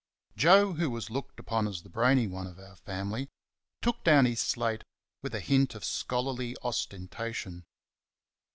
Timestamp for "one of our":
2.25-2.75